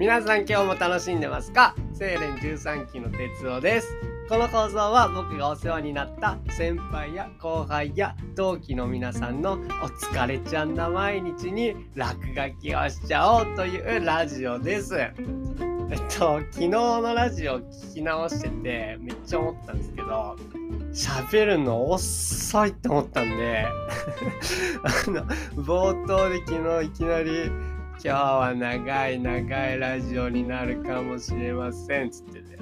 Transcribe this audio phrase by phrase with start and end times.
[0.00, 1.74] 皆さん今日も楽しんでますか？
[1.92, 3.94] 精錬13期の哲夫です。
[4.30, 9.56] この放送は僕がお世話になった先輩や後輩や同期の皆さんのお
[9.88, 14.96] 疲れちゃんな毎日に落書きをしちゃおうというラジオです。
[14.96, 20.34] えっと、昨日のラジオ聞き直しててめっちゃ思ったんですけど、
[20.94, 23.66] 喋るの遅いって思ったんで
[24.82, 25.26] あの、
[25.62, 27.52] 冒頭で昨日いきなり
[28.02, 32.58] 今日は長い長いラジオになるかもしれませんつってて、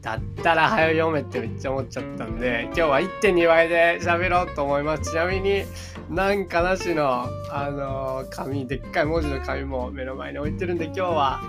[0.00, 5.10] だったら早読めってめっちゃ思っちゃったんで今日は1.2倍で喋ろうと思います。
[5.10, 5.64] ちなみに
[6.08, 11.42] なんかなしのあのー、紙でっかい文字の紙も目の前に置いてるんで今日は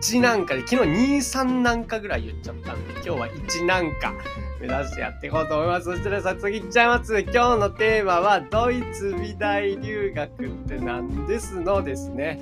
[0.00, 4.14] 1なんかで昨日23なんかぐらい言っちゃったんで今日は1なんか
[4.66, 5.84] 目指してやっていこうと思います。
[5.84, 7.20] そしたら早速いっちゃいます。
[7.20, 12.40] 今日のテーマはドイツ美大留学って何ですのですね。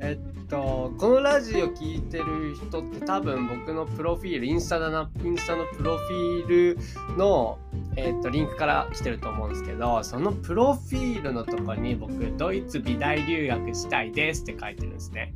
[0.00, 6.78] えっと、このラジオ聴いてる人って多分僕のプロフィール、インスタだな、インスタのプロフィール
[7.16, 7.58] の、
[7.96, 15.32] えっと、リンクから来てると思うんですけど、そのプロフィールのとこに僕、ドイツ美大留学したいですって書いてるんですね。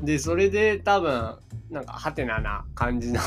[0.00, 1.34] で、それで多分、
[1.72, 3.20] なんかハテナな感じの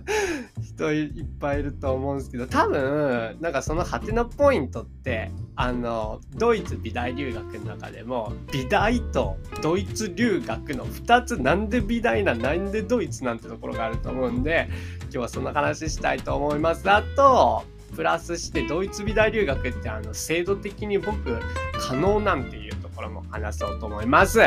[0.62, 14.68] 人いっぱいいると思うんですけど多分なんかそのハテナポイントってあのドイツ美大留学の中でも美大とドイツ留学の2つなんで美大ななんでドイツなんてところがあると思うんで
[15.04, 17.64] 今日はそんな話したいと思いますあと
[17.96, 21.38] プラスしてドイツ美大留学ってあの制度的に僕
[21.72, 24.40] 可能なんていうところも話そうと思います。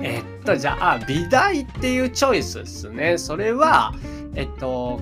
[0.00, 3.18] えっと、じゃあ、美大っていうチョイスですね。
[3.18, 3.92] それは、
[4.34, 5.00] えっと、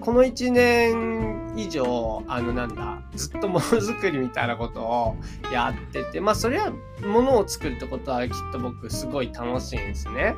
[0.00, 5.16] この1年以上、あの、なんだ、ずっとものづくりみたいなことを
[5.52, 10.34] やってて、まあ、それは、ものを作るってことはきっと僕、すごい楽しいんですね。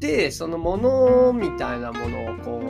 [0.00, 2.60] で、そのものみたいなものをこ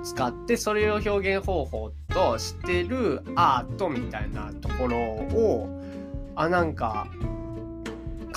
[0.00, 5.68] う、使って、それを表現方法としてるアートみたいなところを、
[6.34, 7.06] あ、なんか、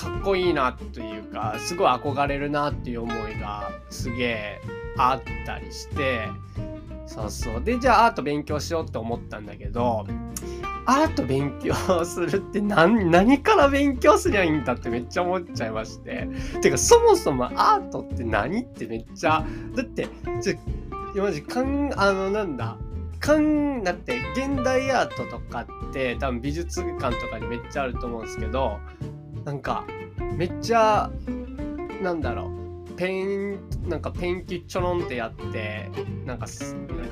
[0.06, 4.60] かっこいいなというかすごい憧れるなっていう思いがすげえ
[4.96, 6.28] あったりして
[7.06, 7.62] そうそう。
[7.62, 10.06] でじゃあアート勉強しようって思ったんだけど
[10.86, 16.28] アート勉強するって何 何から勉強すりゃいいんだってめっちゃ思っちゃいまして。
[16.62, 19.44] てかそもそもアートって何ってめっちゃ
[19.74, 20.08] だって
[20.40, 22.76] じゃマジかんあのなんだ
[23.18, 28.78] かんだって現代アートとかって多分美術館とかにめっちゃあると思うんですけど
[29.46, 29.86] なんか
[30.36, 31.08] めっちゃ
[32.02, 32.50] なんだろ
[32.90, 35.88] うペンなんかペンキちょろんってやって
[36.24, 36.46] なんか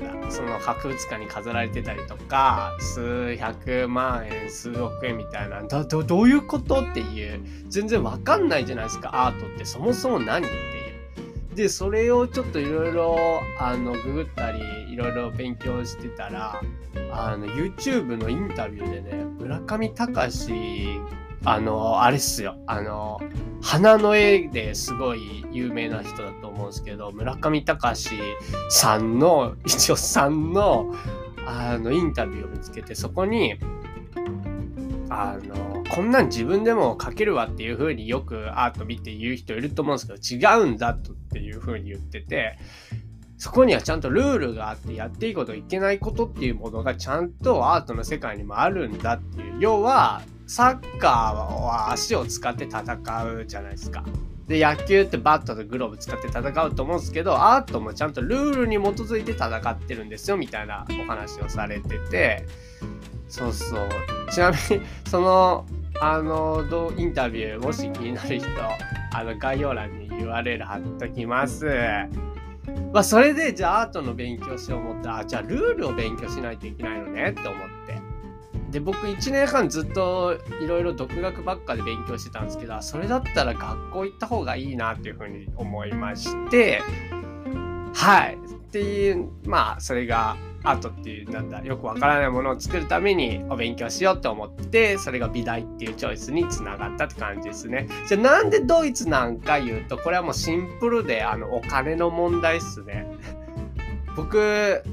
[0.03, 11.55] なんだその博物館に飾られてたりとか数百万円数億円みたいなどどういうことっていう全然わかんないじゃないですかアートってそもそも何っていう。
[11.55, 13.17] でそれをちょっといろいろ
[13.61, 14.59] あのググったり
[14.91, 16.61] いろいろ勉強してたら
[17.13, 20.37] あの YouTube のインタビューでね村上隆
[21.45, 22.57] あの、あれっすよ。
[22.65, 23.19] あの、
[23.61, 28.09] 花の絵ですごい有名な人だと思うんですけど、村上隆
[28.69, 30.93] さんの、一応さんの、
[31.45, 33.59] あの、インタビューを見つけて、そこに、
[35.09, 42.57] あの、こんなん自分でも描けるわっていう風によくアート見て言う人いると思うんですけど、違うんだとっていう風に言ってて、
[43.37, 54.03] そこにはちゃんとルールがあってやっていいこといけないことっていうものがちゃんとアートの世界にもあるんだっていう要はサッカーは足を使って戦うじゃないですか。
[54.47, 62.45] で、野球ってバットとグローブ使って戦うと思うんですけど、アートもちゃんとルールに基づいて戦ってるんですよ、みたいなお話をされてて、
[63.27, 63.89] そうそう。
[64.31, 65.65] ちなみに、その、
[65.99, 66.63] あの、
[66.95, 68.47] インタビュー、もし気になる人、
[69.13, 71.65] あの、概要欄に URL 貼っときます。
[72.93, 77.74] まあ、それで、じゃあアートの勉強しよう思ったら、じゃあルールを勉強しないといけないのねって思って。
[78.75, 86.81] で僕1年半ずっといろいろ独学ばっかで勉強してたんですけどそれだったら学校行った方がいいなっていうふうに思いまして
[87.93, 88.35] はい。
[88.35, 88.37] っ
[88.75, 97.87] ていうまあそれがアートっていうなんだよくわからないものを作るためにお勉強しようと思ってそれが美大っていうチョイスにつながったって感じですね。
[98.09, 103.07] じゃあなんでドイツなんか言うとこれはもうシンプルであのお金の問題っすね。
[104.17, 104.83] 僕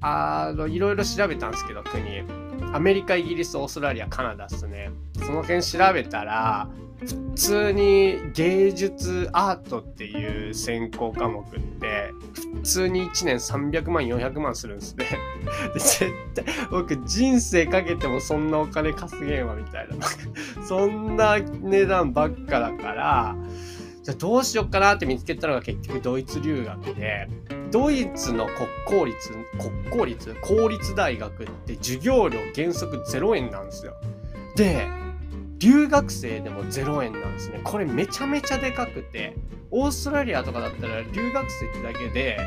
[0.00, 2.47] あのいろいろ調べたんですけど国。
[2.72, 4.90] アメリカ、イギリス、オーストラリア、カナダっすね。
[5.18, 6.68] その辺調べたら、
[7.00, 15.06] 普通に芸術アートっていう専攻科目って普通に1年300万400万するんですね
[15.74, 20.06] で絶対僕人生かけてもそんなお金稼げんわみたいな
[20.66, 23.36] そんな値段ばっかだから
[24.02, 27.28] じゃあどうしよっかなって見つけたのが結局ドイツ留学で
[27.70, 28.46] ドイツの
[28.86, 33.94] 国公立国公立公立大学って授業料原則0円なんですよ。
[34.56, 34.88] で
[35.58, 37.60] 留学生でも0円なんですね。
[37.64, 39.36] これめちゃめちゃでかくて
[39.70, 42.38] オーストラリアとかだったら留学生ってだけで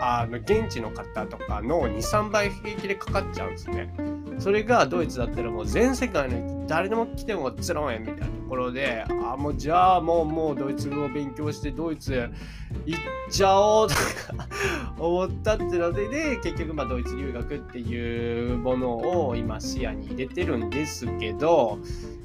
[0.00, 3.94] あの現地の方とかの23倍平気でかかっちゃうんですね。
[4.38, 12.30] それがドイツだったらもう全世界の誰でも来ても0円みたいなころであもうじゃあもうもうドイツ語を勉強してドイツ
[12.86, 14.00] 行っちゃおうとか
[14.96, 21.78] 思ったってのでで結局まあドイツ留学っていうものを今視野に入れてるんですけど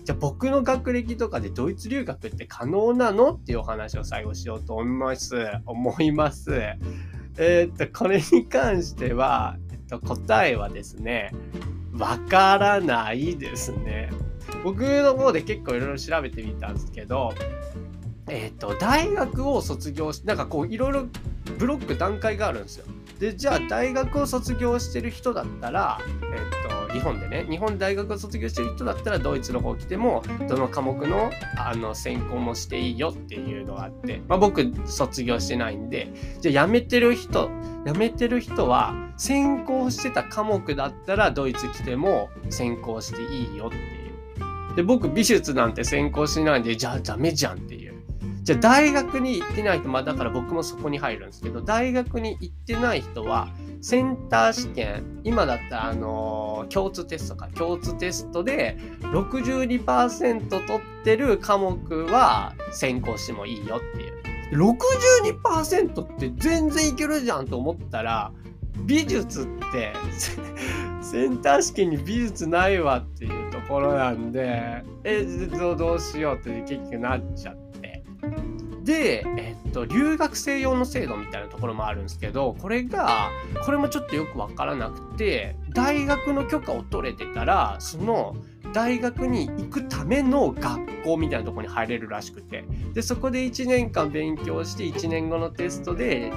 [0.03, 5.35] じゃあ僕の学歴とかでドイツ留学って可能なのっていうお話を最後しようと思います
[5.65, 6.51] 思います。
[7.41, 11.31] えー、っとこれに関しては、えっと、答えはですね
[11.93, 14.09] わからないですね。
[14.63, 17.33] 僕の方で結構いろいろ調べてみたんですけど、
[18.27, 21.07] えっ、ー、と、大学を卒業し、なんかこういろいろ
[21.57, 22.85] ブロック段階があるんですよ。
[23.19, 36.07] で、じゃあ大学を卒業してる人だったら、えっ、ー、と、日本でね、日本大学を卒業してる人だったらドイツの方来ても、どの科目のあの専攻もしていいよっていうのがあって、まあ僕卒業してないんで、
[36.39, 37.49] じゃあ辞めてる人、
[37.85, 43.98] 辞めてる人は専攻してた科目だったらドイツ来ても専攻していいよっていう。
[44.75, 47.99] で、僕美術なんて専攻しないんで、じゃあダメじゃんっていう。
[48.43, 53.49] じゃあ大学に行ってない人、まあだから僕もそこに入るんですけど、大学に行ってない人は、
[53.81, 64.19] センター試験、今だったらあのー、共通テストか、共通テストで62%取ってる科目は専攻してもいいよっていう。
[64.51, 68.31] 62%って全然いけるじゃんと思ったら
[68.85, 69.93] 美術って
[71.01, 77.69] センター試験に美術ないわっていうところなんでえどうしようって結局なっちゃって。
[78.83, 83.29] で、えっと、留学生用の制度みたいなところもあるんですけどこれが
[83.63, 88.35] これもちょっとよくわからなくて大学の許可を取れてたらその
[88.73, 92.65] 大学に行くための学校みたいなとこに入れるらしくて。
[92.93, 96.31] でそこで1年間勉強して1年後のテストで、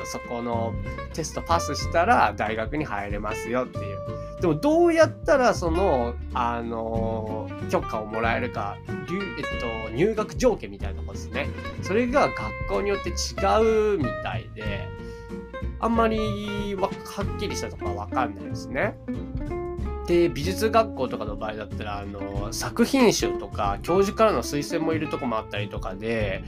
[0.00, 0.74] とそこの
[1.12, 11.48] テストパスしたら大学に入れますよっていうでもどうやったらそのあの許可をもらえるか、えっと、入学条件みたいなとこですね
[11.82, 12.36] それが学
[12.68, 14.88] 校によって違うみたいで
[15.78, 18.94] あんまりはっきりしたとこは分かんないですね。
[20.10, 26.42] で美術学校とかの場合だったらあの作品集とか教授からの推薦もいるとこもあったりとかで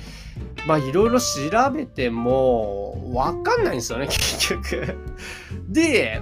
[0.66, 4.98] まあいろいろ調べても分かんないんですよね結局。
[5.68, 6.20] で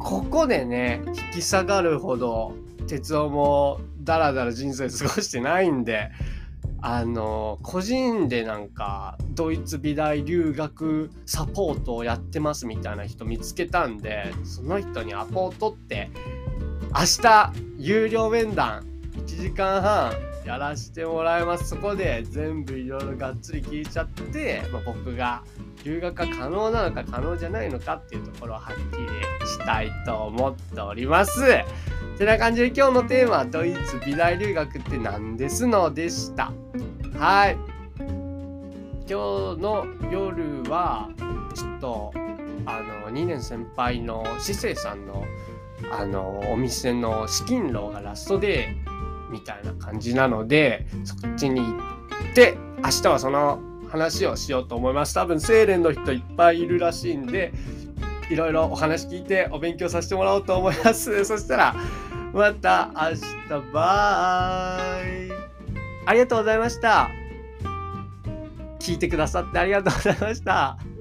[0.00, 2.56] ここでね引き下がるほど
[2.88, 6.10] 哲夫もダラダラ人生過ごしてないんで
[6.84, 16.10] あの個人でなんかドイツ美大留学サポートをやってますみたいな人見つけたんでその人にアポを取って
[16.92, 18.84] 明日有料面談
[19.16, 20.12] 1時間半
[20.44, 25.44] やらせてもらいますそこで全部いろいろがっつり聞いちゃって、まあ、僕が
[25.84, 31.40] 留学が可能なのか可能じゃないのかっていうところをはっきりしたいと思っております。
[32.22, 36.52] てな感じで今日のテーマはドイツ美大留学って何ですのでした。
[37.18, 37.58] はい。
[37.98, 41.10] 今日の夜は
[41.52, 42.12] ちょっと
[42.64, 45.24] あの2年先輩の姿勢さんの
[45.90, 51.76] あのお店の資金炉がラストデーみたいな感じなのでそっちに行
[52.30, 53.60] って明日はその
[53.92, 55.14] 話をしようと思います。
[55.14, 57.52] 多分、セーレンの人いっぱいいるらしいんで、
[58.32, 61.24] いろいろお話聞いてお勉強させてもらおうと思います。
[61.26, 61.74] そしたら、
[62.32, 65.30] また明日、バイ。
[66.06, 67.10] ありがとうございました。
[68.80, 70.91] 聞いてくださってありがとうございました。